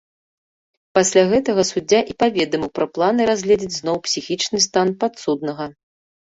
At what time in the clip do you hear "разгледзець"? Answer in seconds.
3.31-3.77